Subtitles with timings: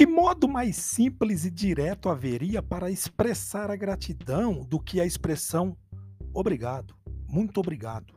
[0.00, 5.76] Que modo mais simples e direto haveria para expressar a gratidão do que a expressão
[6.32, 6.94] obrigado,
[7.28, 8.14] muito obrigado?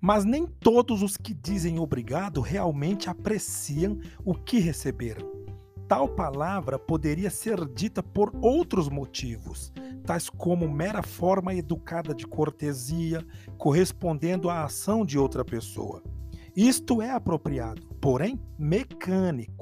[0.00, 5.28] Mas nem todos os que dizem obrigado realmente apreciam o que receberam.
[5.88, 9.72] Tal palavra poderia ser dita por outros motivos,
[10.04, 13.26] tais como mera forma educada de cortesia,
[13.58, 16.00] correspondendo à ação de outra pessoa.
[16.54, 19.59] Isto é apropriado, porém mecânico.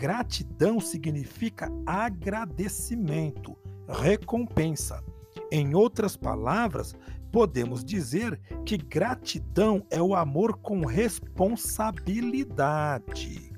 [0.00, 3.54] Gratidão significa agradecimento,
[3.86, 5.04] recompensa.
[5.52, 6.94] Em outras palavras,
[7.30, 13.52] podemos dizer que gratidão é o amor com responsabilidade.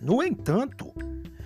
[0.00, 0.94] No entanto,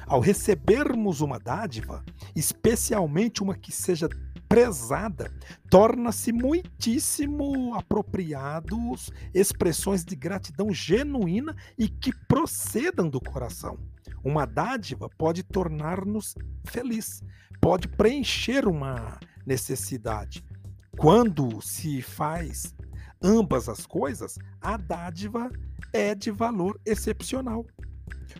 [0.06, 2.04] ao recebermos uma dádiva,
[2.36, 4.08] especialmente uma que seja
[4.48, 5.28] prezada,
[5.68, 13.76] torna-se muitíssimo apropriados expressões de gratidão genuína e que procedam do coração.
[14.24, 17.22] Uma dádiva pode tornar-nos feliz,
[17.60, 20.44] pode preencher uma necessidade.
[20.96, 22.74] Quando se faz
[23.22, 25.50] ambas as coisas, a dádiva
[25.92, 27.66] é de valor excepcional.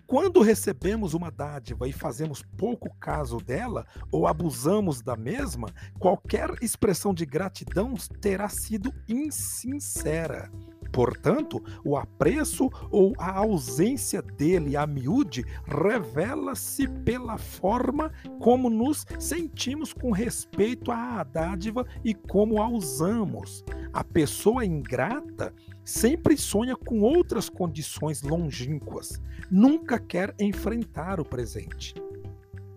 [0.06, 7.14] Quando recebemos uma dádiva e fazemos pouco caso dela ou abusamos da mesma, qualquer expressão
[7.14, 10.50] de gratidão terá sido insincera.
[10.95, 19.92] Portanto, o apreço ou a ausência dele a miúde revela-se pela forma como nos sentimos
[19.92, 23.65] com respeito à dádiva e como a usamos.
[23.92, 25.53] A pessoa ingrata
[25.84, 31.92] sempre sonha com outras condições longínquas, nunca quer enfrentar o presente.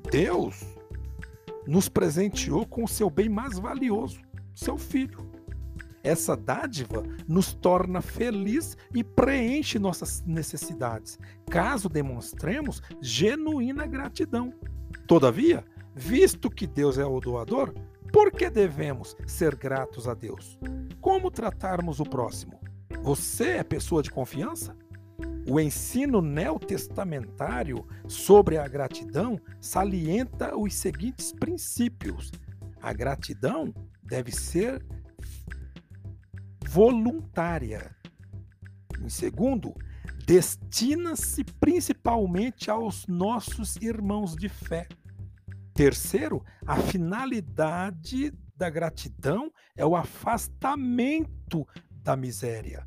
[0.10, 0.66] Deus
[1.68, 4.20] nos presenteou com o seu bem mais valioso,
[4.56, 5.27] seu filho.
[6.08, 14.54] Essa dádiva nos torna feliz e preenche nossas necessidades, caso demonstremos genuína gratidão.
[15.06, 17.74] Todavia, visto que Deus é o doador,
[18.14, 20.58] por que devemos ser gratos a Deus?
[21.02, 22.58] Como tratarmos o próximo?
[23.02, 24.78] Você é pessoa de confiança?
[25.46, 32.32] O ensino neotestamentário sobre a gratidão salienta os seguintes princípios.
[32.82, 34.82] A gratidão deve ser
[36.68, 37.96] voluntária.
[39.02, 39.74] Em segundo,
[40.26, 44.88] destina-se principalmente aos nossos irmãos de fé.
[45.74, 52.86] Terceiro, a finalidade da gratidão é o afastamento da miséria.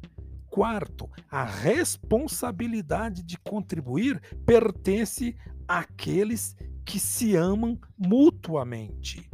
[0.49, 5.37] Quarto, a responsabilidade de contribuir pertence
[5.67, 9.31] àqueles que se amam mutuamente.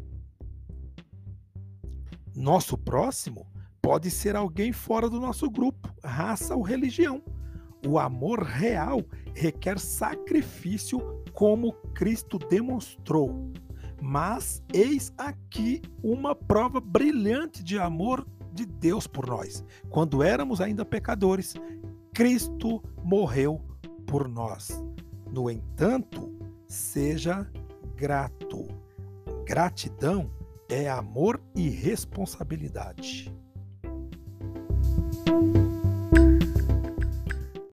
[2.34, 3.50] Nosso próximo
[3.86, 7.22] Pode ser alguém fora do nosso grupo, raça ou religião.
[7.86, 9.00] O amor real
[9.32, 10.98] requer sacrifício,
[11.32, 13.48] como Cristo demonstrou.
[14.02, 19.64] Mas eis aqui uma prova brilhante de amor de Deus por nós.
[19.88, 21.54] Quando éramos ainda pecadores,
[22.12, 23.64] Cristo morreu
[24.04, 24.84] por nós.
[25.30, 26.34] No entanto,
[26.66, 27.48] seja
[27.94, 28.66] grato.
[29.44, 30.28] Gratidão
[30.68, 33.32] é amor e responsabilidade.
[35.26, 35.65] you